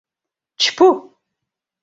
—Чпу... 0.61 0.87